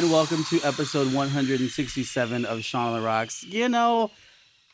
[0.00, 3.42] And welcome to episode 167 of Sean on the Rocks.
[3.42, 4.10] You know,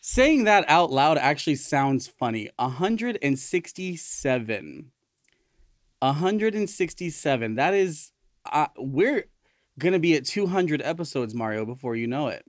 [0.00, 2.48] saying that out loud actually sounds funny.
[2.60, 4.92] 167.
[5.98, 7.54] 167.
[7.56, 8.12] That is,
[8.52, 9.24] uh, we're
[9.80, 12.44] gonna be at 200 episodes, Mario, before you know it.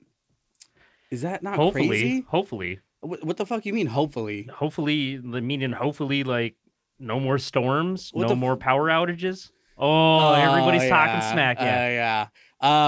[1.09, 2.25] Is that not hopefully, crazy?
[2.27, 3.87] hopefully, What, what the fuck you mean?
[3.87, 4.47] Hopefully.
[4.53, 6.53] hopefully, the meaning hopefully like
[6.99, 9.49] no more storms, What no the more f- power outages.
[9.77, 11.31] Oh, everybody's Oh, talking yeah.
[11.31, 11.57] smack.
[11.59, 11.65] Yeah.
[11.65, 12.27] Uh, yeah.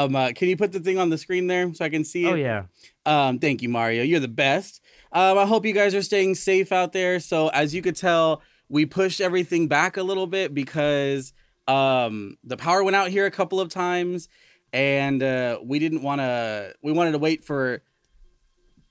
[0.04, 2.26] Um, uh, can you put the thing on the screen there so I can see
[2.26, 2.32] it?
[2.32, 2.64] oh yeah.
[3.06, 4.04] Um, thank you, Mario.
[4.04, 4.82] You're the best.
[5.12, 7.20] Um, I hope you guys are staying safe out there.
[7.20, 11.34] So as you could tell, we pushed everything back a little bit because
[11.68, 14.28] um the power went out here a couple of times
[14.74, 17.84] and uh we didn't want to we wanted to wait for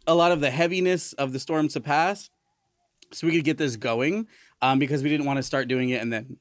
[0.07, 2.31] a lot of the heaviness of the storm to pass
[3.13, 4.29] so we could get this going
[4.63, 6.37] um because we didn't want to start doing it and then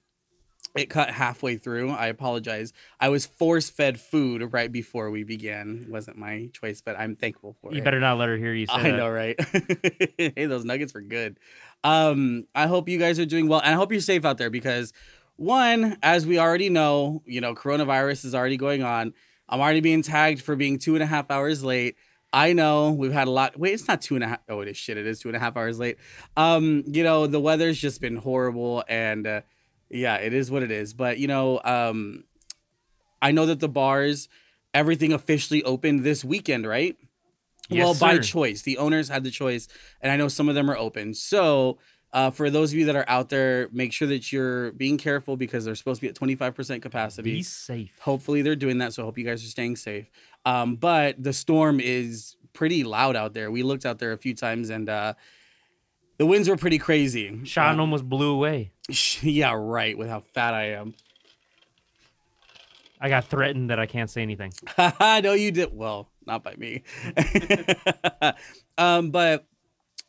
[0.80, 1.92] it cut halfway through.
[1.92, 2.74] I apologize.
[3.00, 5.84] I was force fed food right before we began.
[5.88, 7.78] It wasn't my choice, but I'm thankful for You it.
[7.78, 8.98] You better not let her hear you say I that.
[8.98, 9.40] know, right?
[10.18, 11.40] hey, those nuggets were good.
[11.84, 14.50] Um, I hope you guys are doing well, and I hope you're safe out there
[14.50, 14.94] because,
[15.36, 19.14] one, as we already know, you know, coronavirus is already going on.
[19.50, 21.96] I'm already being tagged for being two and a half hours late.
[22.34, 23.58] I know we've had a lot.
[23.58, 24.40] Wait, it's not two and a half.
[24.50, 24.98] Oh, it is shit.
[24.98, 25.98] It is two and a half hours late.
[26.36, 29.42] Um, you know, the weather's just been horrible, and uh,
[29.90, 30.94] yeah, it is what it is.
[30.94, 32.24] But you know, um,
[33.22, 34.30] I know that the bars,
[34.74, 36.96] everything officially opened this weekend, right?
[37.70, 38.62] Yes, well, by choice.
[38.62, 39.68] The owners had the choice,
[40.02, 41.14] and I know some of them are open.
[41.14, 41.80] So,
[42.14, 45.36] uh, for those of you that are out there, make sure that you're being careful
[45.36, 47.34] because they're supposed to be at 25% capacity.
[47.34, 47.92] Be safe.
[48.00, 48.94] Hopefully, they're doing that.
[48.94, 50.10] So, I hope you guys are staying safe.
[50.46, 53.52] Um, but the storm is pretty loud out there.
[53.52, 55.16] We looked out there a few times, and uh,
[56.18, 57.42] the winds were pretty crazy.
[57.44, 58.72] Sean Um, almost blew away.
[59.22, 59.98] yeah, right.
[59.98, 60.94] With how fat I am.
[63.00, 64.52] I got threatened that I can't say anything.
[64.78, 66.84] I know you did well, not by me.
[68.78, 69.46] um, but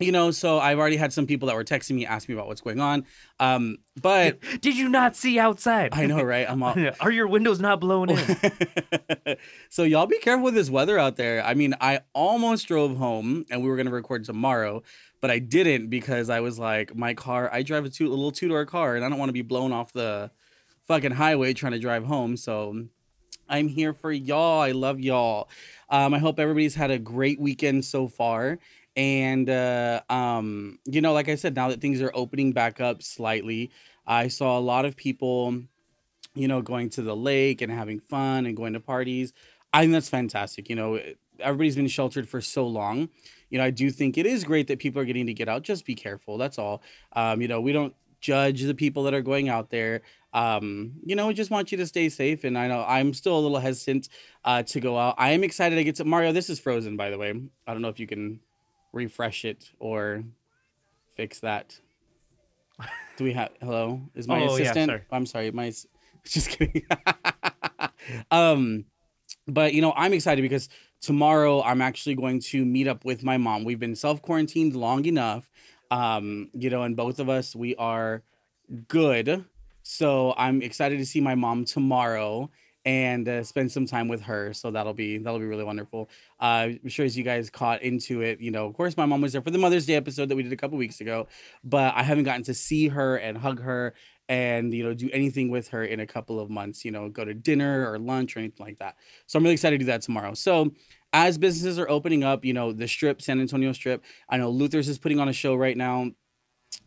[0.00, 2.46] you know, so I've already had some people that were texting me, asking me about
[2.46, 3.04] what's going on.
[3.40, 5.90] Um, but Did you not see outside?
[5.92, 6.48] I know, right?
[6.48, 6.76] I'm all.
[7.00, 9.36] Are your windows not blown in?
[9.70, 11.44] so y'all be careful with this weather out there.
[11.44, 14.84] I mean, I almost drove home, and we were gonna record tomorrow,
[15.20, 17.50] but I didn't because I was like, my car.
[17.52, 19.42] I drive a, two, a little two door car, and I don't want to be
[19.42, 20.30] blown off the
[20.86, 22.36] fucking highway trying to drive home.
[22.36, 22.86] So
[23.48, 24.60] I'm here for y'all.
[24.60, 25.48] I love y'all.
[25.90, 28.58] Um, I hope everybody's had a great weekend so far.
[28.96, 33.02] And uh, um, you know, like I said, now that things are opening back up
[33.02, 33.70] slightly,
[34.06, 35.62] I saw a lot of people,
[36.34, 39.32] you know, going to the lake and having fun and going to parties.
[39.72, 40.68] I think that's fantastic.
[40.68, 41.00] You know,
[41.38, 43.08] everybody's been sheltered for so long.
[43.50, 45.62] You know, I do think it is great that people are getting to get out.
[45.62, 46.38] Just be careful.
[46.38, 46.82] That's all.
[47.14, 50.03] Um, you know, we don't judge the people that are going out there.
[50.34, 52.44] Um, you know, we just want you to stay safe.
[52.44, 54.08] And I know I'm still a little hesitant
[54.44, 55.14] uh, to go out.
[55.19, 56.32] I am excited to get to Mario.
[56.32, 57.31] This is frozen, by the way.
[57.66, 58.41] I don't know if you can
[58.92, 60.25] refresh it or
[61.16, 61.78] fix that.
[63.16, 64.03] Do we have hello?
[64.14, 64.91] Is my Oh, yeah, assistant?
[64.91, 65.03] sorry.
[65.10, 65.72] I'm sorry, my
[66.25, 66.82] just kidding.
[68.31, 68.84] um,
[69.47, 70.69] but you know, I'm excited because
[71.00, 73.64] tomorrow I'm actually going to meet up with my mom.
[73.64, 75.50] We've been self quarantined long enough,
[75.91, 78.22] um, you know, and both of us we are
[78.88, 79.44] good.
[79.82, 82.50] So I'm excited to see my mom tomorrow
[82.84, 84.52] and uh, spend some time with her.
[84.52, 86.08] So that'll be that'll be really wonderful.
[86.40, 89.20] Uh, I'm sure as you guys caught into it, you know, of course my mom
[89.20, 91.26] was there for the Mother's Day episode that we did a couple weeks ago,
[91.64, 93.94] but I haven't gotten to see her and hug her
[94.28, 96.84] and you know do anything with her in a couple of months.
[96.84, 98.96] You know, go to dinner or lunch or anything like that.
[99.26, 100.34] So I'm really excited to do that tomorrow.
[100.34, 100.72] So
[101.12, 104.04] as businesses are opening up, you know, the strip, San Antonio strip.
[104.28, 106.10] I know Luther's is putting on a show right now.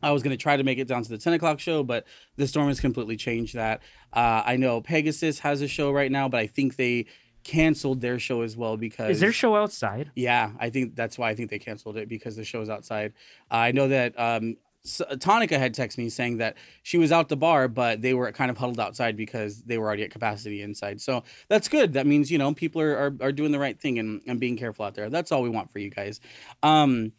[0.04, 2.06] I was going to try to make it down to the 10 o'clock show, but
[2.36, 3.82] the storm has completely changed that.
[4.14, 7.06] Uh, I know Pegasus has a show right now, but I think they
[7.44, 9.12] canceled their show as well because.
[9.12, 10.12] Is their show outside?
[10.16, 13.14] Yeah, I think that's why I think they canceled it because the show's outside.
[13.52, 17.30] Uh, I know that um, S- Tonica had texted me saying that she was out
[17.30, 20.62] the bar, but they were kind of huddled outside because they were already at capacity
[20.62, 21.02] inside.
[21.02, 21.94] So that's good.
[21.94, 24.58] That means, you know, people are, are, are doing the right thing and, and being
[24.58, 25.10] careful out there.
[25.10, 26.20] That's all we want for you guys.
[26.64, 27.12] Um,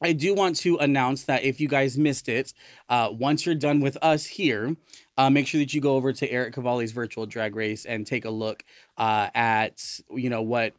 [0.00, 2.52] I do want to announce that if you guys missed it,
[2.88, 4.76] uh, once you're done with us here,
[5.16, 8.24] uh, make sure that you go over to Eric Cavalli's virtual drag race and take
[8.24, 8.64] a look
[8.96, 10.74] uh, at you know what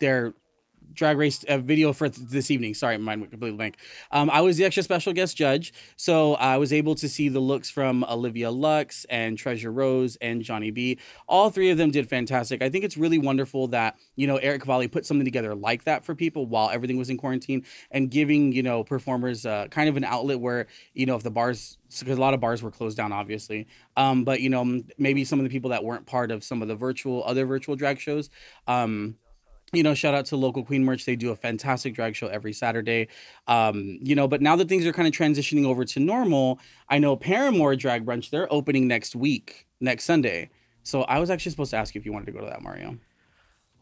[0.00, 0.34] their
[0.92, 2.74] drag race uh, video for th- this evening.
[2.74, 3.76] Sorry, mine went completely blank.
[4.10, 7.40] Um, I was the extra special guest judge, so I was able to see the
[7.40, 10.98] looks from Olivia Lux and Treasure Rose and Johnny B.
[11.28, 12.62] All three of them did fantastic.
[12.62, 16.04] I think it's really wonderful that you know Eric Cavalli put something together like that
[16.04, 19.96] for people while everything was in quarantine and giving you know performers uh, kind of
[19.96, 22.96] an outlet where you know if the bars because a lot of bars were closed
[22.96, 23.66] down obviously
[23.96, 26.68] um, but you know maybe some of the people that weren't part of some of
[26.68, 28.30] the virtual other virtual drag shows
[28.66, 29.16] um,
[29.72, 31.04] you know, shout out to local Queen Merch.
[31.04, 33.08] They do a fantastic drag show every Saturday.
[33.48, 36.98] Um, you know, but now that things are kind of transitioning over to normal, I
[36.98, 40.50] know Paramour Drag Brunch, they're opening next week, next Sunday.
[40.82, 42.62] So I was actually supposed to ask you if you wanted to go to that,
[42.62, 42.98] Mario.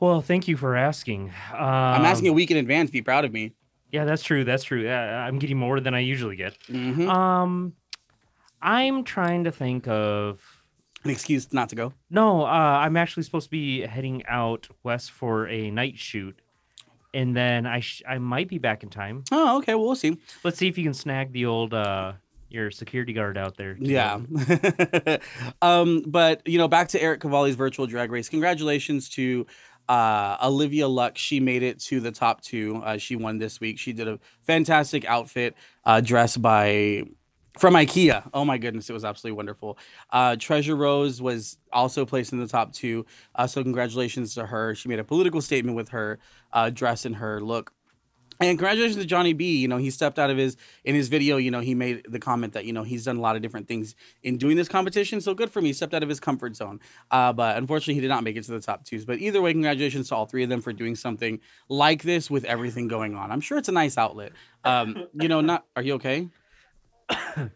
[0.00, 1.32] Well, thank you for asking.
[1.52, 2.90] Um, I'm asking a week in advance.
[2.90, 3.52] Be proud of me.
[3.90, 4.43] Yeah, that's true.
[4.44, 4.82] That's true.
[4.82, 6.56] Yeah, I'm getting more than I usually get.
[6.67, 7.75] hmm Um,
[8.61, 10.51] I'm trying to think of.
[11.04, 11.93] An excuse not to go.
[12.10, 16.38] No, uh, I'm actually supposed to be heading out west for a night shoot,
[17.12, 19.25] and then I sh- I might be back in time.
[19.32, 19.75] Oh, okay.
[19.75, 20.19] Well, we'll see.
[20.44, 22.12] Let's see if you can snag the old uh
[22.52, 23.76] your security guard out there.
[23.81, 24.20] Yeah.
[25.62, 28.28] um, but you know, back to Eric Cavalli's virtual drag race.
[28.28, 29.46] Congratulations to
[29.88, 31.20] uh, Olivia Lux.
[31.20, 32.76] She made it to the top two.
[32.84, 33.78] Uh, she won this week.
[33.78, 35.54] She did a fantastic outfit,
[35.84, 37.04] uh, dressed by
[37.58, 38.28] from IKEA.
[38.32, 39.78] Oh my goodness, it was absolutely wonderful.
[40.10, 43.04] Uh, Treasure Rose was also placed in the top two.
[43.34, 44.75] Uh, so congratulations to her.
[44.75, 46.19] She made a political statement with her
[46.52, 47.72] uh, dress and her look.
[48.40, 49.58] And congratulations to Johnny B.
[49.58, 51.37] You know, he stepped out of his in his video.
[51.37, 53.69] You know, he made the comment that you know he's done a lot of different
[53.69, 53.94] things
[54.25, 55.20] in doing this competition.
[55.20, 55.69] So good for me.
[55.69, 56.81] He stepped out of his comfort zone.
[57.10, 59.04] Uh, but unfortunately, he did not make it to the top twos.
[59.04, 61.38] But either way, congratulations to all three of them for doing something
[61.69, 63.31] like this with everything going on.
[63.31, 64.32] I'm sure it's a nice outlet.
[64.64, 65.66] Um, you know, not.
[65.76, 66.28] Are you okay?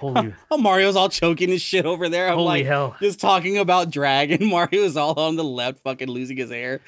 [0.00, 2.28] Holy Oh, Mario's all choking his shit over there.
[2.28, 2.96] I'm holy like hell!
[3.00, 6.80] just talking about drag, and Mario's all on the left, fucking losing his hair.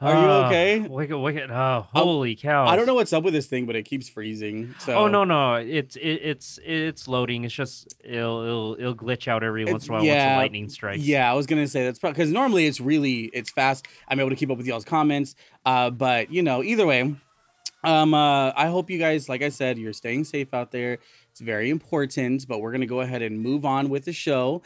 [0.00, 0.86] Are you Ah, okay?
[1.50, 2.66] Oh, holy cow!
[2.66, 4.74] I don't know what's up with this thing, but it keeps freezing.
[4.78, 5.54] So Oh no no!
[5.54, 7.42] It's it, it's it's loading.
[7.42, 10.42] It's just it'll it'll, it'll glitch out every once in a while yeah, once the
[10.42, 11.02] lightning strikes.
[11.02, 13.88] Yeah, I was gonna say that's because normally it's really it's fast.
[14.06, 15.34] I'm able to keep up with y'all's comments.
[15.66, 17.16] Uh, but you know, either way,
[17.84, 20.98] um, uh, I hope you guys, like I said, you're staying safe out there.
[21.30, 22.46] It's very important.
[22.48, 24.62] But we're gonna go ahead and move on with the show.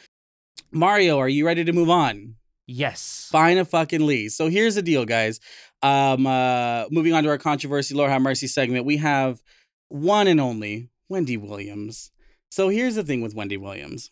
[0.70, 2.37] Mario, are you ready to move on?
[2.67, 3.29] Yes.
[3.31, 4.29] Fine a fucking Lee.
[4.29, 5.41] So here's the deal, guys.
[5.82, 8.87] Um, uh, moving on to our controversy, Lord have mercy segment.
[8.87, 9.43] We have
[9.88, 12.11] one and only Wendy Williams.
[12.50, 14.11] So here's the thing with Wendy Williams.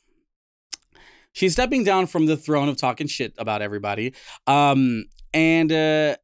[1.32, 4.14] She's stepping down from the throne of talking shit about everybody.
[4.46, 6.17] Um, and uh,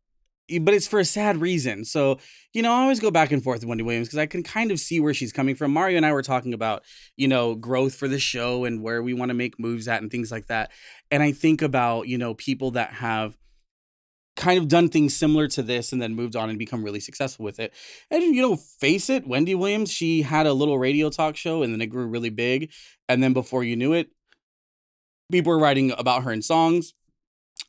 [0.61, 1.85] but it's for a sad reason.
[1.85, 2.19] So,
[2.53, 4.71] you know, I always go back and forth with Wendy Williams because I can kind
[4.71, 5.73] of see where she's coming from.
[5.73, 6.83] Mario and I were talking about,
[7.17, 10.11] you know, growth for the show and where we want to make moves at and
[10.11, 10.71] things like that.
[11.11, 13.37] And I think about, you know, people that have
[14.37, 17.45] kind of done things similar to this and then moved on and become really successful
[17.45, 17.73] with it.
[18.11, 21.73] And you know, face it, Wendy Williams, she had a little radio talk show and
[21.73, 22.71] then it grew really big.
[23.09, 24.11] And then before you knew it,
[25.33, 26.93] people were writing about her in songs.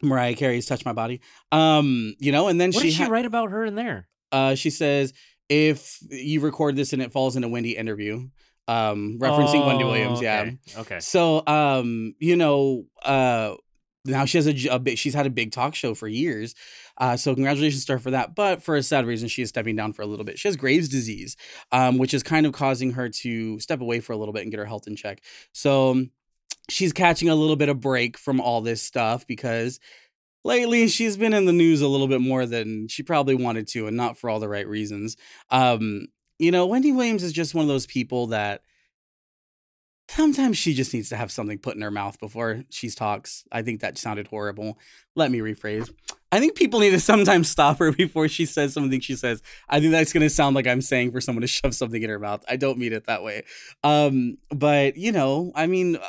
[0.01, 1.21] Mariah Carey's "Touch My Body,"
[1.51, 3.75] um, you know, and then she What she did she ha- write about her in
[3.75, 4.07] there?
[4.31, 5.13] uh, she says
[5.49, 8.27] if you record this and it falls in a Wendy interview,
[8.67, 10.41] um, referencing Wendy Williams, Oh, yeah.
[10.41, 10.99] okay, Okay.
[10.99, 13.55] So, um, you know, uh,
[14.03, 16.53] now she has a, a big, she's had a big talk show for years.
[16.97, 18.35] Uh, so congratulations to her for that.
[18.35, 20.37] But for a sad reason, she is stepping down for a little bit.
[20.37, 21.37] She has Graves' disease,
[21.71, 24.51] um, which is kind of causing her to step away for a little bit and
[24.51, 25.21] get her health in check.
[25.53, 26.05] So
[26.69, 29.79] she's catching a little bit of break from all this stuff because
[30.43, 33.87] lately she's been in the news a little bit more than she probably wanted to
[33.87, 35.17] and not for all the right reasons.
[35.49, 36.07] Um,
[36.39, 38.61] you know, Wendy Williams is just one of those people that
[40.09, 43.43] sometimes she just needs to have something put in her mouth before she talks.
[43.51, 44.77] I think that sounded horrible.
[45.15, 45.91] Let me rephrase.
[46.31, 49.41] I think people need to sometimes stop her before she says something she says.
[49.69, 52.09] I think that's going to sound like I'm saying for someone to shove something in
[52.09, 52.43] her mouth.
[52.47, 53.43] I don't mean it that way.
[53.83, 56.01] Um, but, you know, I mean, uh,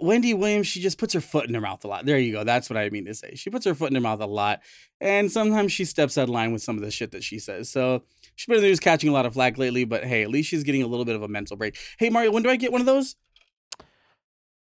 [0.00, 2.04] Wendy Williams, she just puts her foot in her mouth a lot.
[2.04, 2.44] There you go.
[2.44, 3.34] That's what I mean to say.
[3.34, 4.60] She puts her foot in her mouth a lot.
[5.00, 7.70] And sometimes she steps out of line with some of the shit that she says.
[7.70, 8.02] So
[8.34, 10.48] she's been in the news catching a lot of flack lately, but hey, at least
[10.48, 11.76] she's getting a little bit of a mental break.
[11.98, 13.16] Hey, Mario, when do I get one of those?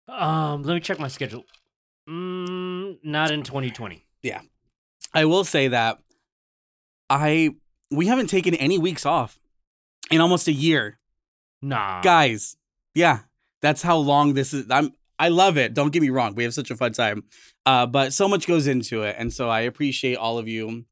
[0.09, 1.45] Um, let me check my schedule.
[2.09, 4.05] Mm, not in 2020.
[4.23, 4.41] Yeah.
[5.15, 5.99] I will say that
[7.09, 7.51] I
[7.91, 9.39] we haven't taken any weeks off
[10.11, 10.99] in almost a year.
[11.61, 12.01] Nah.
[12.01, 12.57] Guys,
[12.95, 13.21] yeah.
[13.61, 14.67] That's how long this is.
[14.71, 14.93] I'm
[15.23, 15.73] I love it.
[15.73, 16.35] Don't get me wrong.
[16.35, 17.23] We have such a fun time.
[17.65, 19.15] Uh, but so much goes into it.
[19.17, 20.85] And so I appreciate all of you.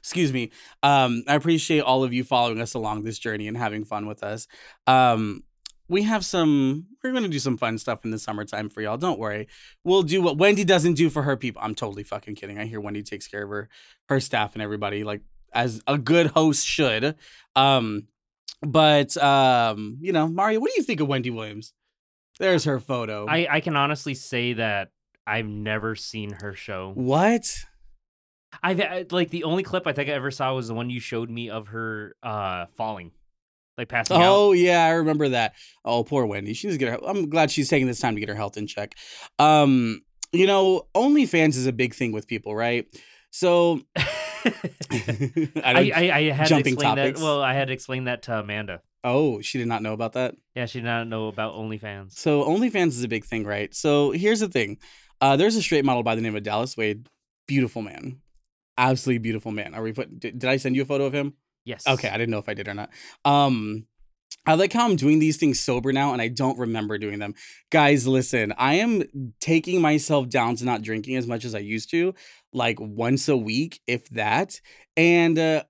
[0.00, 0.50] Excuse me.
[0.82, 4.24] Um, I appreciate all of you following us along this journey and having fun with
[4.24, 4.48] us.
[4.88, 5.44] Um,
[5.88, 6.86] we have some.
[7.04, 8.96] We're gonna do some fun stuff in the summertime for y'all.
[8.96, 9.46] Don't worry.
[9.84, 11.62] We'll do what Wendy doesn't do for her people.
[11.62, 12.58] I'm totally fucking kidding.
[12.58, 13.68] I hear Wendy takes care of her
[14.08, 15.20] her staff and everybody like
[15.52, 17.14] as a good host should.
[17.54, 18.08] Um,
[18.60, 21.72] but um, you know, Mario, what do you think of Wendy Williams?
[22.38, 23.26] There's her photo.
[23.28, 24.90] I I can honestly say that
[25.26, 26.92] I've never seen her show.
[26.94, 27.46] what?
[28.62, 31.00] I've uh, like the only clip I think I ever saw was the one you
[31.00, 33.12] showed me of her uh falling,
[33.78, 34.22] like passing out.
[34.24, 35.54] Oh yeah, I remember that.
[35.84, 36.52] Oh, poor Wendy.
[36.52, 37.06] She needs to get her.
[37.06, 38.94] I'm glad she's taking this time to get her health in check.
[39.38, 42.86] Um, you know, OnlyFans is a big thing with people, right?
[43.30, 43.80] So
[45.64, 47.20] I I, I, had to explain topics.
[47.20, 47.24] that.
[47.24, 48.82] Well, I had to explain that to Amanda.
[49.04, 50.36] oh, she did not know about that.
[50.54, 52.12] Yeah, she did not know about OnlyFans.
[52.12, 53.74] So OnlyFans is a big thing, right?
[53.74, 54.78] So here's the thing.
[55.20, 57.06] Uh, there's a straight model by the name of Dallas Wade.
[57.46, 58.20] Beautiful man.
[58.76, 59.74] Absolutely beautiful man.
[59.74, 61.34] Are we put did, did I send you a photo of him?
[61.64, 61.86] Yes.
[61.86, 62.90] Okay, I didn't know if I did or not.
[63.24, 63.86] Um
[64.44, 67.34] I like how I'm doing these things sober now and I don't remember doing them.
[67.70, 69.04] Guys, listen, I am
[69.40, 72.14] taking myself down to not drinking as much as I used to,
[72.52, 74.60] like once a week, if that.
[74.96, 75.64] And uh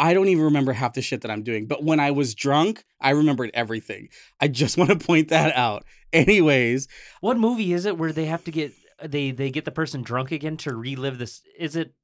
[0.00, 1.66] I don't even remember half the shit that I'm doing.
[1.66, 4.08] But when I was drunk, I remembered everything.
[4.40, 5.84] I just want to point that out.
[6.12, 6.86] Anyways,
[7.20, 8.72] What movie is it where they have to get
[9.04, 11.42] they they get the person drunk again to relive this?
[11.58, 11.94] Is it?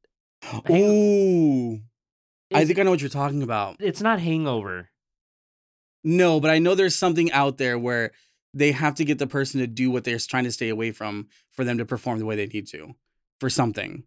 [0.71, 1.81] ooh,
[2.53, 3.77] I think I know what you're talking about.
[3.81, 4.91] it's not Hangover.
[6.03, 8.13] No, but I know there's something out there where
[8.53, 11.29] they have to get the person to do what they're trying to stay away from
[11.51, 12.95] for them to perform the way they need to
[13.41, 14.05] for something.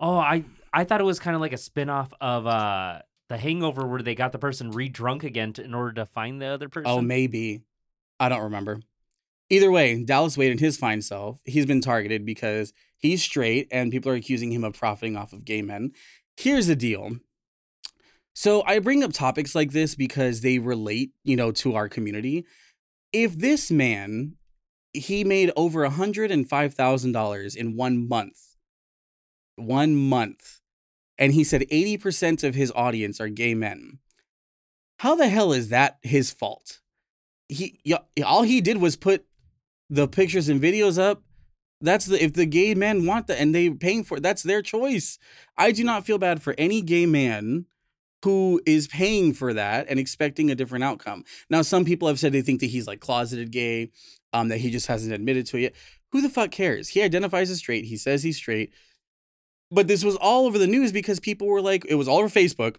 [0.00, 3.86] Oh, I I thought it was kind of like a spin-off of uh the Hangover
[3.86, 6.90] where they got the person re-drunk again to, in order to find the other person.
[6.90, 7.62] Oh, maybe.
[8.20, 8.80] I don't remember.
[9.50, 13.90] Either way, Dallas Wade and his fine self, he's been targeted because he's straight and
[13.90, 15.92] people are accusing him of profiting off of gay men.
[16.36, 17.16] Here's the deal.
[18.34, 22.44] So I bring up topics like this because they relate, you know, to our community.
[23.12, 24.36] If this man,
[24.94, 28.56] he made over $105,000 in one month,
[29.56, 30.60] one month,
[31.18, 33.98] and he said 80% of his audience are gay men.
[35.00, 36.80] How the hell is that his fault?
[37.48, 37.78] he
[38.24, 39.24] all he did was put
[39.90, 41.22] the pictures and videos up.
[41.80, 44.62] That's the if the gay men want that and they paying for it, that's their
[44.62, 45.18] choice.
[45.56, 47.66] I do not feel bad for any gay man
[48.24, 51.24] who is paying for that and expecting a different outcome.
[51.50, 53.90] Now, some people have said they think that he's like closeted gay,
[54.34, 55.74] um, that he just hasn't admitted to it yet.
[56.12, 56.88] Who the fuck cares?
[56.88, 57.86] He identifies as straight.
[57.86, 58.72] He says he's straight.
[59.70, 62.28] But this was all over the news because people were like, it was all over
[62.28, 62.76] Facebook.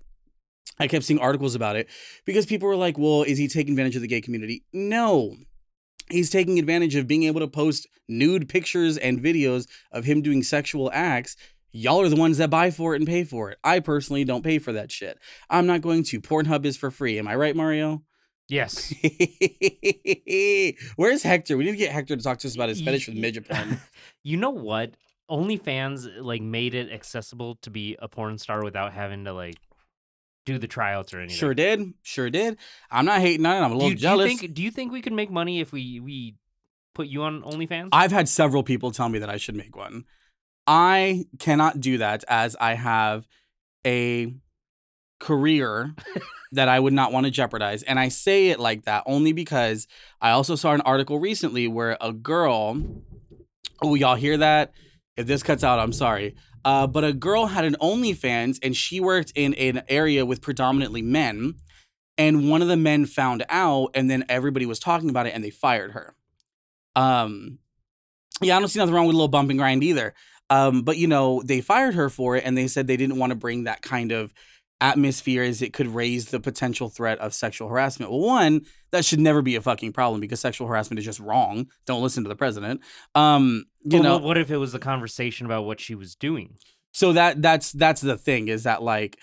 [0.77, 1.89] I kept seeing articles about it
[2.25, 4.63] because people were like, well, is he taking advantage of the gay community?
[4.73, 5.35] No.
[6.09, 10.43] He's taking advantage of being able to post nude pictures and videos of him doing
[10.43, 11.35] sexual acts.
[11.71, 13.57] Y'all are the ones that buy for it and pay for it.
[13.63, 15.17] I personally don't pay for that shit.
[15.49, 16.21] I'm not going to.
[16.21, 17.17] Pornhub is for free.
[17.17, 18.03] Am I right, Mario?
[18.47, 18.93] Yes.
[20.95, 21.57] Where's Hector?
[21.57, 23.79] We need to get Hector to talk to us about his fetish with midget porn.
[24.23, 24.95] You know what?
[25.29, 29.57] OnlyFans like made it accessible to be a porn star without having to like
[30.45, 31.37] do the tryouts or anything.
[31.37, 31.93] Sure did.
[32.01, 32.57] Sure did.
[32.89, 33.59] I'm not hating on it.
[33.65, 34.31] I'm a Do little do jealous.
[34.31, 36.35] you think do you think we could make money if we we
[36.95, 37.89] put you on OnlyFans?
[37.91, 40.05] I've had several people tell me that I should make one.
[40.67, 43.27] I cannot do that as I have
[43.85, 44.33] a
[45.19, 45.93] career
[46.51, 47.83] that I would not want to jeopardize.
[47.83, 49.87] And I say it like that only because
[50.21, 52.81] I also saw an article recently where a girl,
[53.81, 54.73] oh, y'all hear that?
[55.17, 56.35] If this cuts out, I'm sorry.
[56.63, 61.01] Uh, but a girl had an OnlyFans and she worked in an area with predominantly
[61.01, 61.55] men.
[62.17, 65.43] And one of the men found out, and then everybody was talking about it and
[65.43, 66.15] they fired her.
[66.95, 67.59] Um,
[68.41, 70.13] yeah, I don't see nothing wrong with a little bump and grind either.
[70.49, 73.31] Um, but you know, they fired her for it, and they said they didn't want
[73.31, 74.33] to bring that kind of
[74.81, 78.11] atmosphere as it could raise the potential threat of sexual harassment.
[78.11, 81.67] Well, one, that should never be a fucking problem because sexual harassment is just wrong.
[81.85, 82.81] Don't listen to the president.
[83.15, 86.15] Um, you Well, know, what- what if it was a conversation about what she was
[86.15, 86.57] doing?
[86.91, 89.17] so that that's that's the thing is that like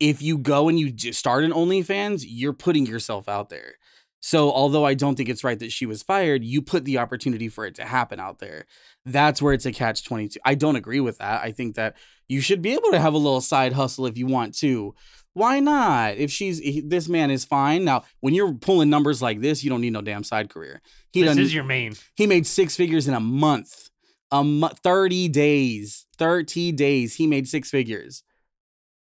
[0.00, 3.74] if you go and you start an OnlyFans, you're putting yourself out there.
[4.20, 7.48] So although I don't think it's right that she was fired, you put the opportunity
[7.48, 8.66] for it to happen out there.
[9.06, 10.40] That's where it's a catch 22.
[10.44, 11.42] I don't agree with that.
[11.42, 11.96] I think that
[12.28, 14.94] you should be able to have a little side hustle if you want to.
[15.34, 16.16] Why not?
[16.16, 17.84] If she's he- this man is fine.
[17.84, 20.82] Now, when you're pulling numbers like this, you don't need no damn side career.
[21.12, 21.94] He this is your main.
[22.16, 23.88] he made six figures in a month.
[24.30, 26.06] A mo- 30 days.
[26.18, 27.14] 30 days.
[27.14, 28.22] He made six figures.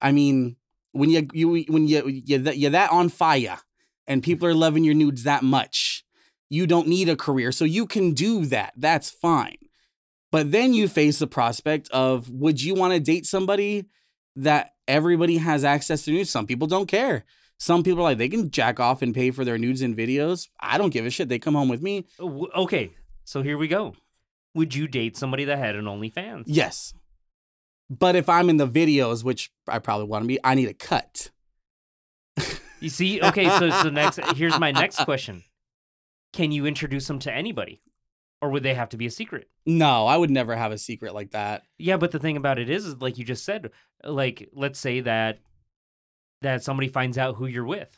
[0.01, 0.57] I mean,
[0.91, 3.59] when you you when you you that you're that on fire
[4.07, 6.03] and people are loving your nudes that much,
[6.49, 7.51] you don't need a career.
[7.51, 8.73] So you can do that.
[8.75, 9.57] That's fine.
[10.31, 13.85] But then you face the prospect of would you want to date somebody
[14.35, 16.29] that everybody has access to nudes?
[16.29, 17.23] Some people don't care.
[17.59, 20.49] Some people are like they can jack off and pay for their nudes and videos.
[20.59, 21.29] I don't give a shit.
[21.29, 22.07] They come home with me.
[22.19, 22.91] Uh, Okay,
[23.23, 23.95] so here we go.
[24.55, 26.43] Would you date somebody that had an OnlyFans?
[26.45, 26.93] Yes.
[27.89, 30.73] But if I'm in the videos, which I probably want to be, I need a
[30.73, 31.29] cut.
[32.83, 35.43] You see, okay, so so next here's my next question.
[36.33, 37.81] Can you introduce them to anybody?
[38.41, 39.47] Or would they have to be a secret?
[39.65, 41.63] No, I would never have a secret like that.
[41.77, 43.71] Yeah, but the thing about it is, is like you just said,
[44.03, 45.39] like let's say that
[46.41, 47.97] that somebody finds out who you're with.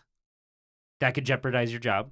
[0.99, 2.11] That could jeopardize your job.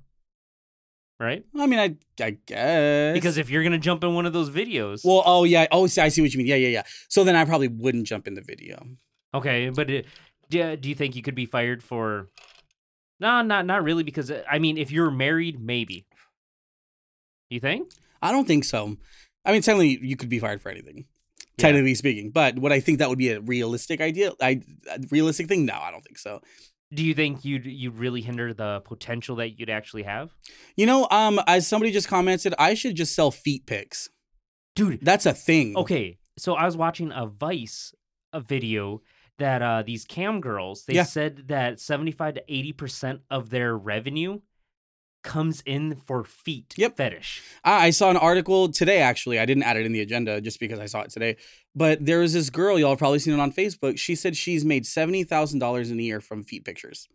[1.20, 1.46] Right?
[1.56, 5.02] I mean, I I guess Because if you're gonna jump in one of those videos,
[5.06, 6.48] well, oh yeah, oh, see, I see what you mean.
[6.48, 6.84] Yeah, yeah, yeah.
[7.08, 8.84] So then I probably wouldn't jump in the video.
[9.32, 10.08] okay, but it,
[10.50, 12.30] do, do you think you could be fired for?
[13.20, 14.04] No, not not really.
[14.04, 16.06] Because uh, I mean, if you're married, maybe.
[17.50, 17.92] You think?
[18.22, 18.98] I don't think so.
[19.46, 21.06] I mean, technically, you could be fired for anything,
[21.58, 21.64] Yeah.
[21.66, 22.32] technically speaking.
[22.32, 24.32] But would I think that would be a realistic idea?
[24.42, 25.66] I a realistic thing?
[25.66, 26.42] No, I don't think so.
[26.94, 30.32] Do you think you'd you'd really hinder the potential that you'd actually have,
[30.78, 34.10] You know, um, as somebody just commented, I should just sell feet pics.
[34.76, 35.00] dude?
[35.02, 35.76] That's a thing.
[35.78, 37.94] Okay, so I was watching a Vice
[38.32, 39.02] a video
[39.40, 41.04] that uh these cam girls they Yeah.
[41.04, 44.40] said that 75 to 80% of their revenue
[45.24, 46.98] comes in for feet Yep.
[46.98, 47.42] fetish.
[47.64, 49.00] I, I saw an article today.
[49.00, 51.38] Actually, I didn't add it in the agenda just because I saw it today.
[51.74, 53.98] But there was this girl, y'all have probably seen it on Facebook.
[53.98, 57.08] She said she's made seventy thousand dollars in a year from feet pictures.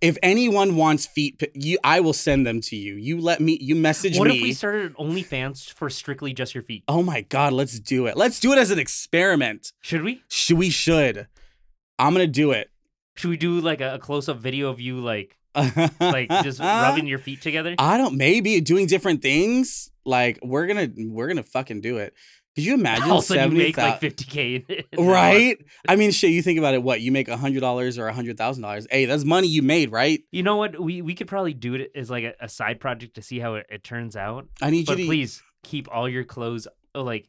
[0.00, 2.94] If anyone wants feet, you, I will send them to you.
[2.94, 3.58] You let me.
[3.60, 4.30] You message What me.
[4.30, 6.84] What if we started OnlyFans for strictly just your feet?
[6.88, 8.16] oh my god, let's do it.
[8.16, 9.72] Let's do it as an experiment.
[9.80, 10.22] Should we?
[10.28, 11.26] Should we should?
[11.98, 12.70] I'm gonna do it.
[13.14, 15.36] Should we do like a, a close up video of you like
[16.00, 17.74] like just rubbing your feet together?
[17.78, 19.90] I don't maybe doing different things.
[20.04, 22.14] Like we're gonna we're gonna fucking do it.
[22.56, 24.64] Could you imagine All of a sudden you make like 50k.
[24.68, 25.12] in an hour.
[25.12, 25.58] Right?
[25.88, 26.30] I mean, shit.
[26.30, 26.82] You think about it.
[26.82, 28.86] What you make a hundred dollars or a hundred thousand dollars?
[28.90, 30.20] Hey, that's money you made, right?
[30.32, 30.80] You know what?
[30.80, 33.56] We we could probably do it as like a, a side project to see how
[33.56, 34.48] it, it turns out.
[34.62, 35.08] I need But you to.
[35.10, 36.66] please keep all your clothes.
[36.94, 37.26] Oh, like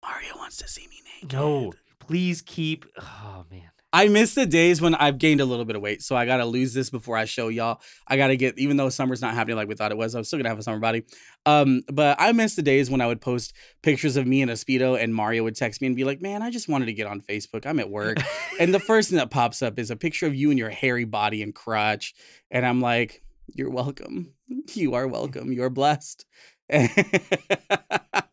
[0.00, 1.32] Mario wants to see me naked.
[1.36, 2.86] no, please keep.
[3.00, 3.71] Oh man.
[3.92, 6.46] I miss the days when I've gained a little bit of weight, so I gotta
[6.46, 7.80] lose this before I show y'all.
[8.08, 10.38] I gotta get, even though summer's not happening like we thought it was, I'm still
[10.38, 11.04] gonna have a summer body.
[11.44, 13.52] Um, but I miss the days when I would post
[13.82, 16.42] pictures of me in a speedo, and Mario would text me and be like, "Man,
[16.42, 17.66] I just wanted to get on Facebook.
[17.66, 18.18] I'm at work."
[18.60, 21.04] and the first thing that pops up is a picture of you and your hairy
[21.04, 22.14] body and crotch,
[22.50, 23.22] and I'm like,
[23.54, 24.32] "You're welcome.
[24.74, 25.52] You are welcome.
[25.52, 26.24] You're blessed."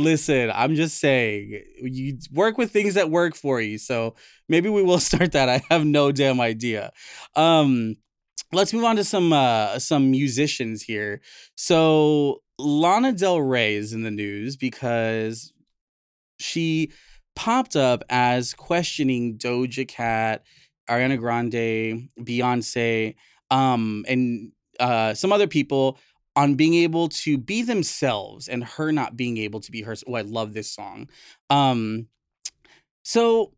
[0.00, 3.78] Listen, I'm just saying, you work with things that work for you.
[3.78, 4.14] So
[4.48, 5.48] maybe we will start that.
[5.48, 6.92] I have no damn idea.
[7.36, 7.96] Um,
[8.52, 11.20] let's move on to some uh some musicians here.
[11.54, 15.52] So Lana Del Rey is in the news because
[16.38, 16.90] she
[17.36, 20.42] popped up as questioning Doja Cat,
[20.88, 23.14] Ariana Grande, Beyonce,
[23.50, 25.98] um, and uh, some other people
[26.40, 29.94] on being able to be themselves and her not being able to be her.
[30.06, 31.06] Oh, I love this song.
[31.50, 32.06] Um,
[33.02, 33.52] so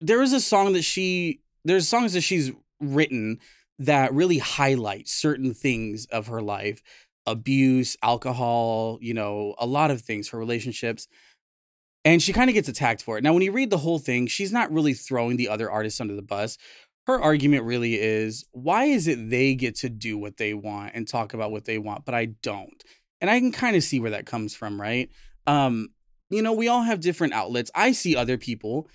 [0.00, 3.38] there is a song that she there's songs that she's written
[3.78, 6.82] that really highlight certain things of her life
[7.26, 11.06] abuse alcohol you know a lot of things her relationships
[12.04, 14.26] and she kind of gets attacked for it now when you read the whole thing
[14.26, 16.58] she's not really throwing the other artists under the bus
[17.06, 21.06] her argument really is why is it they get to do what they want and
[21.06, 22.84] talk about what they want but i don't?
[23.20, 25.10] And i can kind of see where that comes from right?
[25.46, 25.88] Um
[26.30, 27.70] you know we all have different outlets.
[27.74, 28.88] I see other people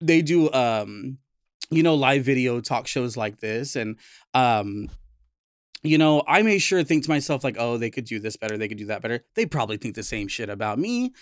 [0.00, 1.18] they do um
[1.70, 3.96] you know live video talk shows like this and
[4.34, 4.88] um
[5.82, 8.56] you know i may sure think to myself like oh they could do this better
[8.56, 9.24] they could do that better.
[9.34, 11.12] They probably think the same shit about me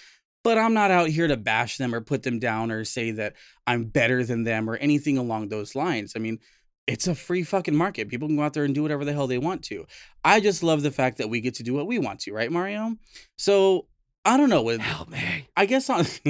[0.47, 3.35] but i'm not out here to bash them or put them down or say that
[3.67, 6.13] i'm better than them or anything along those lines.
[6.15, 6.39] I mean
[6.87, 8.09] it's a free fucking market.
[8.09, 9.87] People can go out there and do whatever the hell they want to.
[10.25, 12.53] I just love the fact that we get to do what we want to right
[12.53, 12.97] mario?
[13.37, 13.89] So
[14.25, 15.49] i don't know with Help me.
[15.57, 16.07] I guess on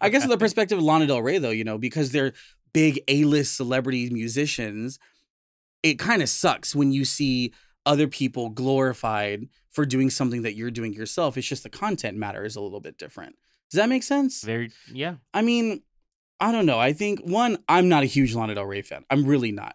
[0.00, 2.34] I guess on the perspective of Lana Del Rey though, you know, because they're
[2.72, 5.00] big A-list celebrity musicians,
[5.82, 7.52] it kind of sucks when you see
[7.88, 11.36] other people glorified for doing something that you're doing yourself.
[11.36, 13.34] It's just the content matter is a little bit different.
[13.70, 14.42] Does that make sense?
[14.42, 15.16] Very yeah.
[15.32, 15.82] I mean,
[16.38, 16.78] I don't know.
[16.78, 19.04] I think one, I'm not a huge Lana Del Rey fan.
[19.10, 19.74] I'm really not.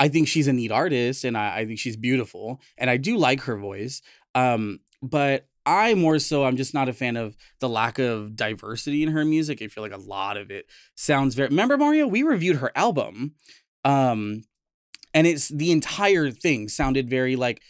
[0.00, 3.16] I think she's a neat artist and I, I think she's beautiful and I do
[3.16, 4.02] like her voice.
[4.34, 9.02] Um, but I more so I'm just not a fan of the lack of diversity
[9.02, 9.62] in her music.
[9.62, 12.06] I feel like a lot of it sounds very remember Mario?
[12.06, 13.34] We reviewed her album.
[13.84, 14.42] Um
[15.14, 17.62] and it's the entire thing sounded very like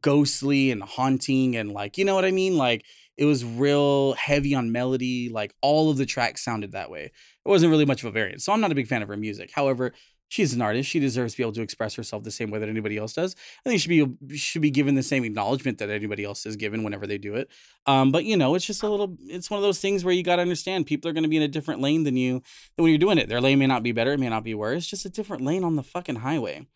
[0.00, 2.56] ghostly and haunting and like you know what I mean?
[2.56, 2.84] Like
[3.16, 5.28] It was real heavy on melody.
[5.28, 7.04] Like all of the tracks sounded that way.
[7.04, 8.42] It wasn't really much of a variant.
[8.42, 9.50] So I'm not a big fan of her music.
[9.54, 9.92] However,
[10.28, 10.88] she's an artist.
[10.88, 13.34] She deserves to be able to express herself the same way that anybody else does.
[13.64, 16.56] I think she should be should be given the same acknowledgement that anybody else is
[16.56, 17.48] given whenever they do it.
[17.86, 19.16] Um, but you know, it's just a little.
[19.26, 21.36] It's one of those things where you got to understand people are going to be
[21.36, 22.42] in a different lane than you
[22.76, 23.28] than when you're doing it.
[23.28, 24.86] Their lane may not be better, it may not be worse.
[24.86, 26.66] Just a different lane on the fucking highway.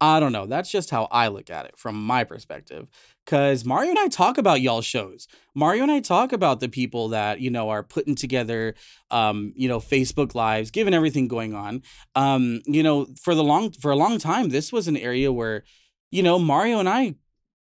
[0.00, 0.46] I don't know.
[0.46, 2.86] That's just how I look at it from my perspective.
[3.26, 5.26] Cause Mario and I talk about y'all shows.
[5.54, 8.74] Mario and I talk about the people that, you know, are putting together
[9.10, 11.82] um, you know, Facebook lives, given everything going on.
[12.14, 15.64] Um, you know, for the long for a long time, this was an area where,
[16.10, 17.16] you know, Mario and I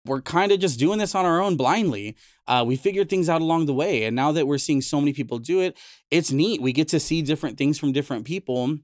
[0.05, 2.15] were kind of just doing this on our own blindly.
[2.47, 4.03] Uh, we figured things out along the way.
[4.03, 5.77] And now that we're seeing so many people do it,
[6.09, 6.61] it's neat.
[6.61, 8.77] We get to see different things from different people.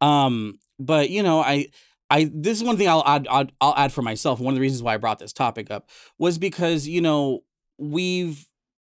[0.00, 1.66] Um, but you know, I
[2.10, 4.40] I this is one thing I'll add, I'll, I'll add for myself.
[4.40, 5.88] One of the reasons why I brought this topic up
[6.18, 7.40] was because you know
[7.78, 8.46] we've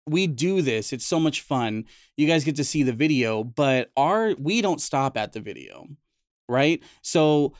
[0.07, 0.92] we do this.
[0.92, 1.85] It's so much fun.
[2.16, 5.87] You guys get to see the video, but our we don't stop at the video,
[6.49, 6.83] right?
[7.03, 7.55] So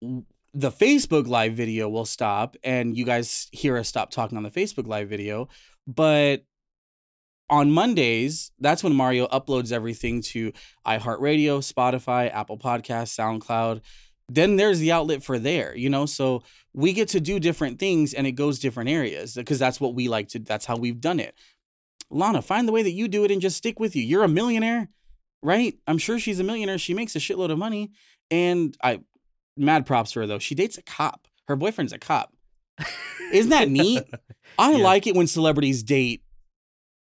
[0.00, 4.50] the Facebook live video will stop, and you guys hear us stop talking on the
[4.50, 5.48] Facebook live video,
[5.86, 6.44] but
[7.50, 10.50] on Mondays, that's when Mario uploads everything to
[10.86, 13.82] iHeartRadio, Spotify, Apple Podcasts, SoundCloud
[14.28, 16.06] then there's the outlet for there, you know?
[16.06, 19.94] So we get to do different things and it goes different areas because that's what
[19.94, 21.34] we like to, that's how we've done it.
[22.10, 24.02] Lana, find the way that you do it and just stick with you.
[24.02, 24.88] You're a millionaire,
[25.42, 25.74] right?
[25.86, 26.78] I'm sure she's a millionaire.
[26.78, 27.90] She makes a shitload of money.
[28.30, 29.00] And I,
[29.56, 30.38] mad props to her though.
[30.38, 31.28] She dates a cop.
[31.48, 32.32] Her boyfriend's a cop.
[33.32, 34.04] Isn't that neat?
[34.58, 34.78] I yeah.
[34.78, 36.22] like it when celebrities date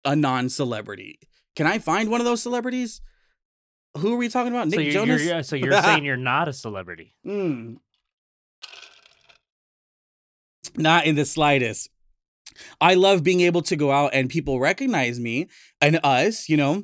[0.06, 1.20] a non celebrity.
[1.56, 3.02] Can I find one of those celebrities?
[3.98, 4.68] Who are we talking about?
[4.68, 5.26] Nick so you're, Jonas.
[5.26, 7.16] You're, so you're saying you're not a celebrity?
[7.26, 7.78] Mm.
[10.76, 11.90] Not in the slightest.
[12.80, 15.48] I love being able to go out and people recognize me
[15.82, 16.84] and us, you know,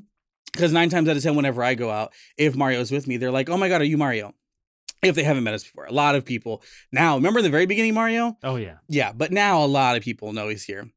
[0.54, 3.32] because nine times out of 10, whenever I go out, if Mario's with me, they're
[3.32, 4.34] like, oh my God, are you Mario?
[5.04, 7.66] If they haven't met us before, a lot of people now remember in the very
[7.66, 8.38] beginning, Mario?
[8.44, 8.78] Oh, yeah.
[8.88, 10.90] Yeah, but now a lot of people know he's here.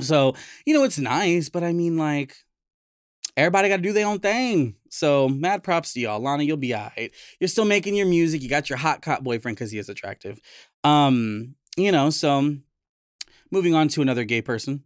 [0.00, 0.34] So,
[0.64, 2.36] you know, it's nice, but I mean, like,
[3.36, 4.76] everybody got to do their own thing.
[4.90, 6.20] So mad props to y'all.
[6.20, 7.12] Lana, you'll be all right.
[7.40, 8.42] You're still making your music.
[8.42, 10.40] You got your hot cop boyfriend because he is attractive.
[10.84, 12.56] Um, you know, so
[13.50, 14.82] moving on to another gay person.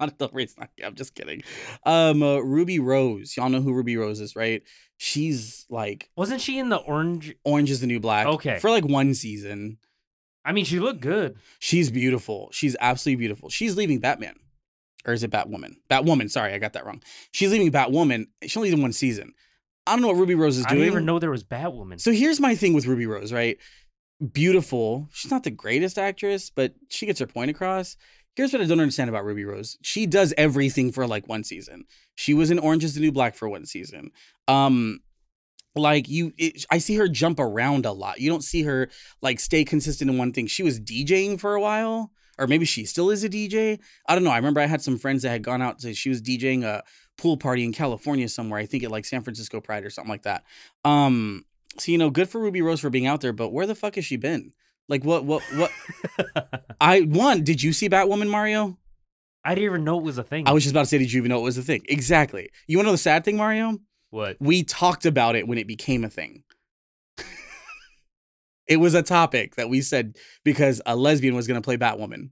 [0.00, 0.84] Lana Del Rey's not gay.
[0.84, 1.42] I'm just kidding.
[1.84, 3.36] Um, uh, Ruby Rose.
[3.36, 4.62] Y'all know who Ruby Rose is, right?
[4.96, 7.34] She's like, wasn't she in the Orange?
[7.44, 8.26] Orange is the New Black.
[8.26, 9.78] Okay, for like one season.
[10.44, 11.36] I mean, she looked good.
[11.58, 12.50] She's beautiful.
[12.52, 13.48] She's absolutely beautiful.
[13.48, 14.34] She's leaving Batman
[15.06, 15.74] or is it Batwoman?
[15.90, 16.30] Batwoman.
[16.30, 17.02] Sorry, I got that wrong.
[17.32, 18.26] She's leaving Batwoman.
[18.46, 19.32] She only did one season.
[19.86, 20.80] I don't know what Ruby Rose is doing.
[20.80, 22.00] I didn't even know there was Batwoman.
[22.00, 23.58] So here's my thing with Ruby Rose, right?
[24.32, 25.08] Beautiful.
[25.12, 27.96] She's not the greatest actress, but she gets her point across.
[28.34, 29.76] Here's what I don't understand about Ruby Rose.
[29.82, 31.84] She does everything for like one season.
[32.14, 34.10] She was in Orange is the New Black for one season.
[34.48, 35.00] Um,
[35.76, 38.88] like you it, i see her jump around a lot you don't see her
[39.22, 42.84] like stay consistent in one thing she was djing for a while or maybe she
[42.84, 43.78] still is a DJ.
[44.08, 44.30] I don't know.
[44.30, 46.82] I remember I had some friends that had gone out to she was DJing a
[47.16, 48.58] pool party in California somewhere.
[48.58, 50.44] I think at like San Francisco Pride or something like that.
[50.84, 51.44] Um,
[51.78, 53.96] so you know, good for Ruby Rose for being out there, but where the fuck
[53.96, 54.52] has she been?
[54.88, 55.70] Like what what what
[56.80, 58.78] I one, did you see Batwoman Mario?
[59.44, 60.48] I didn't even know it was a thing.
[60.48, 61.82] I was just about to say, did you even know it was a thing?
[61.88, 62.50] Exactly.
[62.66, 63.78] You wanna know the sad thing, Mario?
[64.10, 64.36] What?
[64.40, 66.44] We talked about it when it became a thing.
[68.66, 72.30] It was a topic that we said because a lesbian was going to play Batwoman.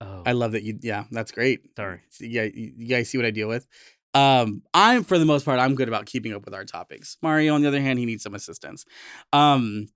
[0.00, 0.22] Oh.
[0.24, 0.78] I love that you.
[0.80, 1.76] Yeah, that's great.
[1.76, 2.00] Sorry.
[2.20, 3.66] Yeah, you, you guys see what I deal with.
[4.14, 7.16] Um, I'm for the most part, I'm good about keeping up with our topics.
[7.22, 8.84] Mario, on the other hand, he needs some assistance.
[9.32, 9.88] Um,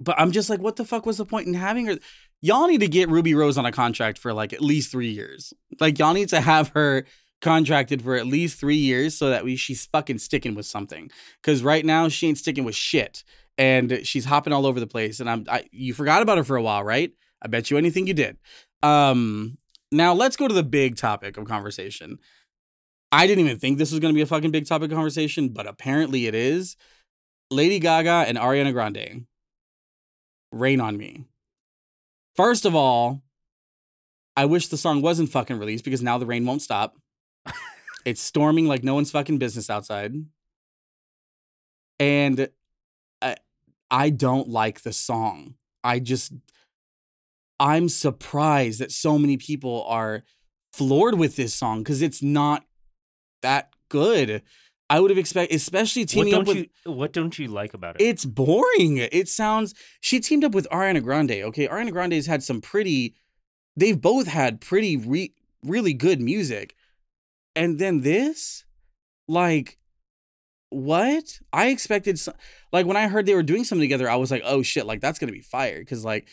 [0.00, 1.98] but I'm just like, what the fuck was the point in having her?
[2.40, 5.52] Y'all need to get Ruby Rose on a contract for like at least three years.
[5.80, 7.04] Like y'all need to have her
[7.40, 11.10] contracted for at least three years so that we she's fucking sticking with something.
[11.40, 13.22] Because right now she ain't sticking with shit
[13.58, 15.20] and she's hopping all over the place.
[15.20, 17.12] And I'm I, you forgot about her for a while, right?
[17.42, 18.38] I bet you anything you did.
[18.82, 19.58] Um,
[19.92, 22.18] now let's go to the big topic of conversation.
[23.12, 25.50] I didn't even think this was going to be a fucking big topic of conversation,
[25.50, 26.76] but apparently it is.
[27.50, 29.26] Lady Gaga and Ariana Grande.
[30.50, 31.24] Rain on me.
[32.34, 33.22] First of all,
[34.36, 36.96] I wish the song wasn't fucking released because now the rain won't stop.
[38.04, 40.14] it's storming like no one's fucking business outside.
[42.00, 42.48] And
[43.90, 45.54] I don't like the song.
[45.82, 46.32] I just
[47.60, 50.24] I'm surprised that so many people are
[50.72, 52.64] floored with this song because it's not
[53.42, 54.42] that good.
[54.90, 56.56] I would have expected, especially teaming up with.
[56.56, 58.04] You, what don't you like about it?
[58.04, 58.98] It's boring.
[58.98, 59.74] It sounds.
[60.00, 61.30] She teamed up with Ariana Grande.
[61.30, 63.14] Okay, Ariana Grande's had some pretty.
[63.76, 65.32] They've both had pretty re,
[65.64, 66.76] really good music.
[67.56, 68.64] And then this,
[69.26, 69.78] like,
[70.74, 71.38] what?
[71.52, 72.34] I expected, some,
[72.72, 75.00] like, when I heard they were doing something together, I was like, oh shit, like,
[75.00, 75.84] that's gonna be fire.
[75.84, 76.28] Cause, like,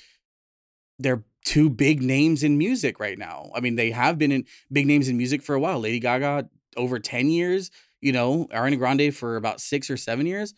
[0.99, 3.49] they're two big names in music right now.
[3.56, 5.80] I mean, they have been in big names in music for a while.
[5.80, 10.54] Lady Gaga, over 10 years, you know, Ariana Grande for about six or seven years.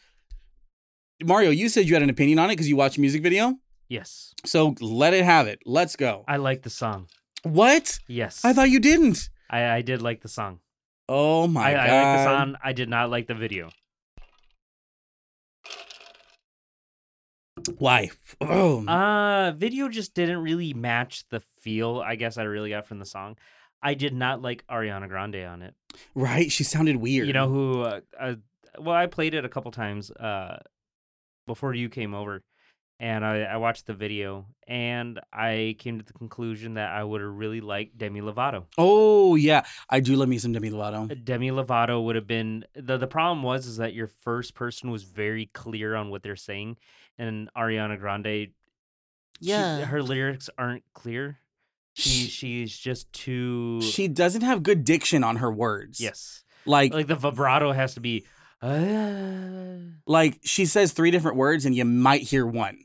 [1.23, 3.55] Mario, you said you had an opinion on it because you watched a music video.
[3.87, 4.33] Yes.
[4.45, 5.59] So let it have it.
[5.65, 6.23] Let's go.
[6.27, 7.07] I like the song.
[7.43, 7.99] What?
[8.07, 8.43] Yes.
[8.43, 9.29] I thought you didn't.
[9.49, 10.59] I, I did like the song.
[11.09, 11.89] Oh my I, god.
[11.89, 12.55] I like the song.
[12.63, 13.69] I did not like the video.
[17.77, 18.11] Why?
[18.41, 18.85] Oh.
[18.85, 23.05] Uh video just didn't really match the feel I guess I really got from the
[23.05, 23.37] song.
[23.81, 25.75] I did not like Ariana Grande on it.
[26.15, 26.51] right?
[26.51, 27.27] She sounded weird.
[27.27, 28.35] You know who uh, uh,
[28.79, 30.59] well I played it a couple times uh
[31.45, 32.41] before you came over
[32.99, 37.21] and I, I watched the video and I came to the conclusion that I would
[37.21, 38.65] have really liked Demi Lovato.
[38.77, 41.11] Oh yeah, I do love me some Demi Lovato.
[41.11, 44.89] Uh, Demi Lovato would have been the the problem was is that your first person
[44.91, 46.77] was very clear on what they're saying,
[47.17, 48.49] and Ariana Grande,
[49.41, 51.39] she- her lyrics aren't clear.
[51.95, 55.99] She She, she's just too she doesn't have good diction on her words.
[55.99, 58.25] yes, Like like the vibrato has to be.
[58.63, 59.75] Uh,
[60.07, 62.79] like she says three different words and you might hear one.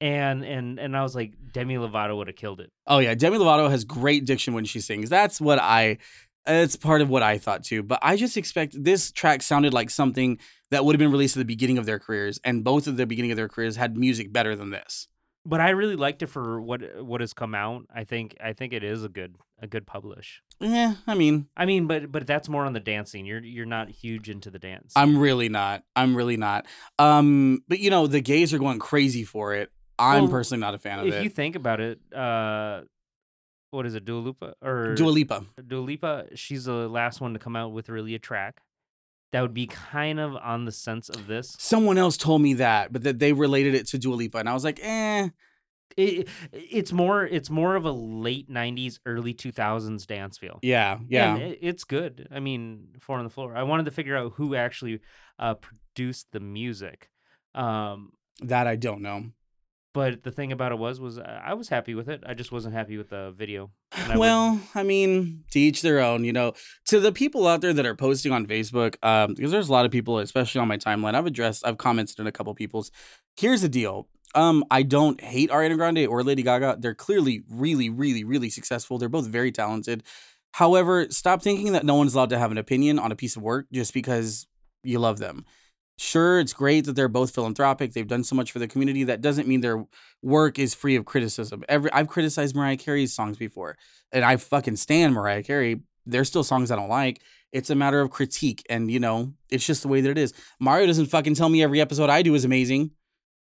[0.00, 2.70] and and and I was like, Demi Lovato would have killed it.
[2.86, 5.08] Oh yeah, Demi Lovato has great diction when she sings.
[5.08, 5.98] That's what I
[6.46, 7.82] it's part of what I thought too.
[7.82, 10.38] But I just expect this track sounded like something
[10.70, 13.06] that would have been released at the beginning of their careers and both of the
[13.06, 15.08] beginning of their careers had music better than this.
[15.46, 17.84] But I really liked it for what what has come out.
[17.94, 20.42] I think I think it is a good a good publish.
[20.60, 23.26] Yeah, I mean, I mean, but but that's more on the dancing.
[23.26, 24.92] You're you're not huge into the dance.
[24.96, 25.84] I'm really not.
[25.94, 26.66] I'm really not.
[26.98, 29.70] Um, but you know, the gays are going crazy for it.
[29.98, 31.16] I'm Well, personally not a fan of if it.
[31.18, 32.82] If you think about it, uh,
[33.70, 35.44] what is it, Dua Lipa or Dua Lipa.
[35.66, 36.26] Dua Lipa?
[36.34, 38.60] She's the last one to come out with really a track
[39.32, 41.56] that would be kind of on the sense of this.
[41.58, 44.54] Someone else told me that, but that they related it to Dua Lipa, and I
[44.54, 45.28] was like, eh.
[45.96, 50.58] It, it's more it's more of a late '90s, early 2000s dance feel.
[50.60, 51.36] Yeah, yeah.
[51.36, 52.28] It, it's good.
[52.30, 53.56] I mean, four on the floor.
[53.56, 55.00] I wanted to figure out who actually
[55.38, 57.08] uh, produced the music.
[57.54, 58.12] Um,
[58.42, 59.26] that I don't know.
[59.96, 62.22] But the thing about it was, was I I was happy with it.
[62.24, 63.70] I just wasn't happy with the video.
[63.92, 66.52] I would- Well, I mean, to each their own, you know.
[66.90, 69.84] To the people out there that are posting on Facebook, um, because there's a lot
[69.86, 71.14] of people, especially on my timeline.
[71.14, 72.90] I've addressed, I've commented on a couple people's.
[73.36, 74.08] Here's the deal.
[74.34, 76.76] Um, I don't hate Ariana Grande or Lady Gaga.
[76.78, 78.98] They're clearly really, really, really successful.
[78.98, 80.02] They're both very talented.
[80.52, 83.42] However, stop thinking that no one's allowed to have an opinion on a piece of
[83.42, 84.46] work just because
[84.82, 85.44] you love them.
[85.98, 87.92] Sure, it's great that they're both philanthropic.
[87.92, 89.04] They've done so much for the community.
[89.04, 89.86] That doesn't mean their
[90.22, 91.64] work is free of criticism.
[91.68, 93.78] Every I've criticized Mariah Carey's songs before,
[94.12, 95.80] and I fucking stand Mariah Carey.
[96.04, 97.22] There's still songs I don't like.
[97.50, 100.34] It's a matter of critique, and you know, it's just the way that it is.
[100.60, 102.90] Mario doesn't fucking tell me every episode I do is amazing.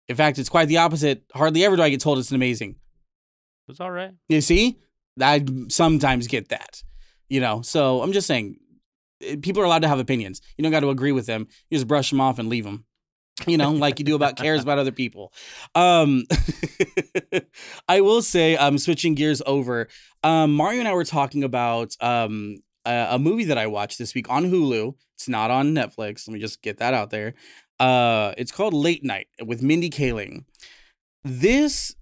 [0.08, 1.24] In fact, it's quite the opposite.
[1.34, 2.70] Hardly ever do I get told it's amazing.
[2.70, 4.12] it was all right.
[4.28, 4.78] You see,
[5.20, 6.82] I sometimes get that.
[7.28, 8.56] You know, so I'm just saying,
[9.42, 10.40] people are allowed to have opinions.
[10.56, 11.46] You don't got to agree with them.
[11.68, 12.84] You just brush them off and leave them.
[13.46, 15.32] You know, like you do about cares about other people.
[15.74, 16.24] Um,
[17.88, 19.88] I will say, um, switching gears over.
[20.22, 24.14] Um, Mario and I were talking about um a, a movie that I watched this
[24.14, 24.94] week on Hulu.
[25.16, 26.26] It's not on Netflix.
[26.26, 27.34] Let me just get that out there.
[27.78, 30.44] Uh, it's called Late Night with Mindy Kaling.
[31.24, 31.94] This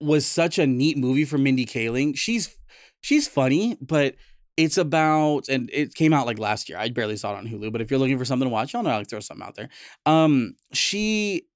[0.00, 2.16] was such a neat movie for Mindy Kaling.
[2.16, 2.56] She's
[3.00, 4.14] she's funny, but
[4.56, 6.78] it's about and it came out like last year.
[6.78, 8.82] I barely saw it on Hulu, but if you're looking for something to watch, y'all
[8.82, 9.68] know I'll throw something out there.
[10.06, 11.46] Um, she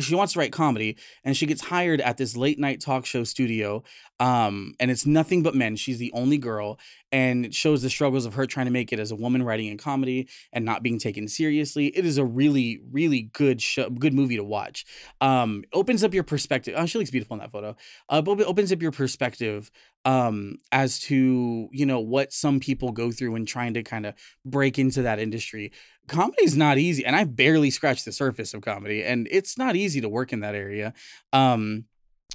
[0.00, 3.24] she wants to write comedy and she gets hired at this late night talk show
[3.24, 3.82] studio
[4.22, 5.74] um and it's nothing but men.
[5.74, 6.78] She's the only girl.
[7.10, 9.66] And it shows the struggles of her trying to make it as a woman writing
[9.66, 11.88] in comedy and not being taken seriously.
[11.88, 14.86] It is a really really good show good movie to watch.
[15.20, 17.76] Um opens up your perspective oh she looks beautiful in that photo.
[18.08, 19.72] Uh but it opens up your perspective
[20.04, 24.14] um as to you know what some people go through when trying to kind of
[24.44, 25.72] break into that industry.
[26.06, 30.00] Comedy's not easy and i barely scratched the surface of comedy and it's not easy
[30.00, 30.94] to work in that area.
[31.32, 31.86] Um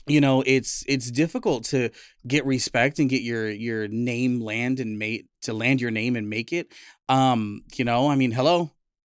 [0.08, 1.90] you know it's it's difficult to
[2.26, 6.30] get respect and get your your name land and mate to land your name and
[6.30, 6.72] make it.
[7.10, 8.72] Um you know i mean hello?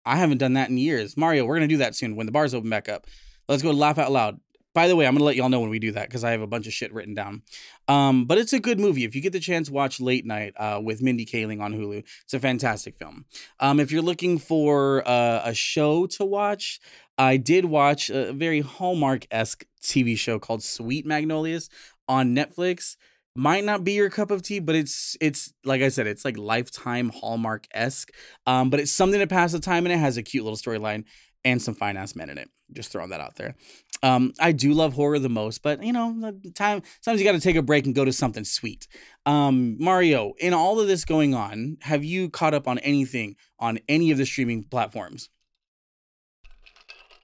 [0.05, 1.15] I haven't done that in years.
[1.15, 3.07] Mario we're gonna do that soon when the bars open back up.
[3.47, 4.39] Let's go laugh out loud
[4.73, 6.41] by the way i'm gonna let y'all know when we do that because i have
[6.41, 7.41] a bunch of shit written down
[7.87, 10.79] um but it's a good movie if you get the chance watch late night uh
[10.83, 13.25] with mindy kaling on hulu it's a fantastic film
[13.59, 16.79] um if you're looking for uh, a show to watch
[17.19, 21.69] I did watch a very Hallmark esque TV show called Sweet Magnolias
[22.07, 22.95] on Netflix.
[23.35, 26.37] might not be your cup of tea, but it's it's like I said, it's like
[26.37, 28.11] lifetime Hallmark esque.
[28.47, 31.03] Um, but it's something to pass the time, and it has a cute little storyline
[31.43, 32.49] and some fine ass men in it.
[32.71, 33.55] Just throwing that out there.
[34.01, 37.33] Um, I do love horror the most, but you know, the time sometimes you got
[37.33, 38.87] to take a break and go to something sweet.
[39.25, 43.79] Um, Mario, in all of this going on, have you caught up on anything on
[43.89, 45.29] any of the streaming platforms?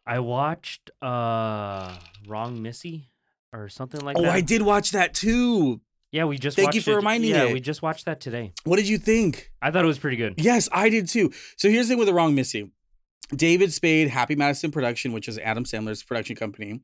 [0.05, 1.95] I watched uh
[2.27, 3.09] Wrong Missy
[3.53, 4.27] or something like Oh, that.
[4.29, 5.81] Oh, I did watch that too.
[6.11, 7.53] Yeah, we just Thank you for it- reminding Yeah, me.
[7.53, 8.53] we just watched that today.
[8.63, 9.51] What did you think?
[9.61, 10.35] I thought it was pretty good.
[10.37, 11.31] Yes, I did too.
[11.57, 12.71] So here's the thing with the wrong Missy.
[13.35, 16.81] David Spade, Happy Madison Production, which is Adam Sandler's production company.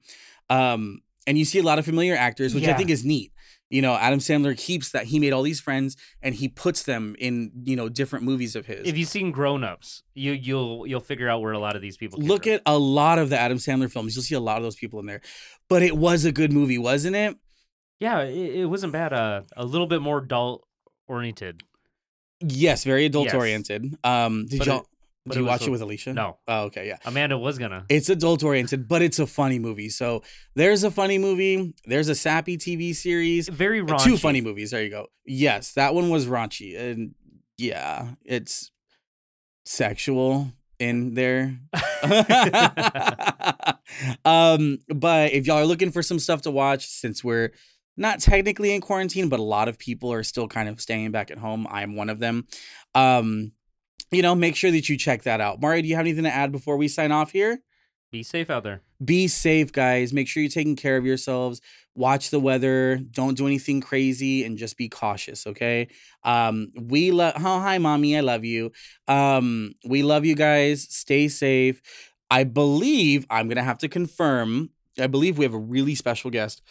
[0.49, 3.32] Um, and you see a lot of familiar actors, which I think is neat.
[3.69, 7.15] You know, Adam Sandler keeps that he made all these friends and he puts them
[7.19, 8.86] in, you know, different movies of his.
[8.86, 11.95] If you've seen Grown Ups, you you'll you'll figure out where a lot of these
[11.95, 12.54] people came Look from.
[12.54, 14.13] at a lot of the Adam Sandler films.
[14.15, 15.21] You'll see a lot of those people in there.
[15.69, 17.38] But it was a good movie, wasn't it?
[18.01, 19.13] Yeah, it, it wasn't bad.
[19.13, 20.67] Uh, a little bit more adult
[21.08, 21.62] oriented.
[22.41, 23.36] Yes, very adult Yes.
[23.36, 23.95] oriented.
[24.04, 24.86] Um, did But y'all it-
[25.25, 26.13] but did you it watch it with Alicia?
[26.13, 26.97] No, Oh, okay, yeah.
[27.05, 27.86] Amanda was gonna.
[27.89, 29.89] It's adult oriented, but it's a funny movie.
[29.89, 30.23] So
[30.55, 31.73] there's a funny movie.
[31.86, 33.47] There's a sappy TV series.
[33.49, 34.03] Very Uh, raunchy.
[34.03, 34.71] Two funny movies.
[34.71, 35.07] There you go.
[35.25, 37.13] Yes, that one was raunchy, and
[37.57, 38.71] yeah, it's
[39.65, 41.60] sexual in there.
[44.25, 47.51] um, but if y'all are looking for some stuff to watch, since we're
[47.97, 51.29] not technically in quarantine, but a lot of people are still kind of staying back
[51.31, 51.67] at home.
[51.69, 52.47] I'm one of them.
[52.95, 53.51] Um,
[54.12, 55.62] you know, make sure that you check that out.
[55.62, 57.62] Mario, do you have anything to add before we sign off here?
[58.12, 58.82] Be safe out there.
[59.04, 60.12] be safe guys.
[60.12, 61.62] Make sure you're taking care of yourselves.
[61.95, 62.97] Watch the weather.
[62.97, 65.88] Don't do anything crazy and just be cautious okay?
[66.24, 68.17] Um we love oh hi mommy.
[68.17, 68.71] I love you.
[69.08, 70.84] Um we love you guys.
[70.89, 71.82] Stay safe.
[72.30, 74.69] I believe i'm gonna have to confirm
[75.00, 76.62] i believe we have a really special guest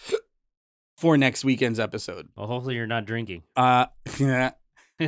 [0.98, 2.29] for next weekend's episode.
[2.37, 3.42] Well, hopefully you're not drinking.
[3.57, 3.87] uh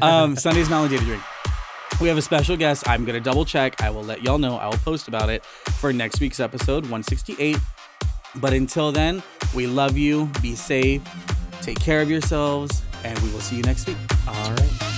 [0.02, 1.22] um sunday's not only day to drink
[2.00, 2.88] we have a special guest.
[2.88, 3.80] I'm gonna double check.
[3.82, 4.56] I will let y'all know.
[4.56, 7.58] I will post about it for next week's episode 168
[8.36, 9.22] but until then
[9.54, 10.30] we love you.
[10.40, 11.02] Be safe.
[11.60, 13.96] Take care of yourselves and we will see you next week.
[14.26, 14.91] All right.